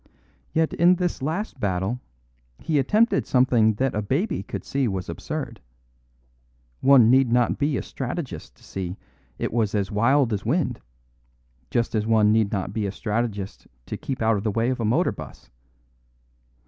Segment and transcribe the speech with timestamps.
[0.51, 1.99] Yet in this last battle
[2.57, 5.61] he attempted something that a baby could see was absurd.
[6.79, 8.97] One need not be a strategist to see
[9.37, 10.79] it was as wild as wind;
[11.69, 14.79] just as one need not be a strategist to keep out of the way of
[14.79, 15.51] a motor bus.